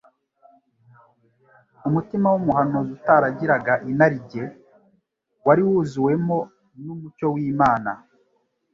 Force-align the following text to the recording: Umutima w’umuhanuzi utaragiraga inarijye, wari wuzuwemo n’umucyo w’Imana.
Umutima 1.87 2.27
w’umuhanuzi 2.33 2.91
utaragiraga 2.97 3.73
inarijye, 3.91 4.43
wari 5.45 5.61
wuzuwemo 5.67 6.37
n’umucyo 6.83 7.27
w’Imana. 7.35 7.91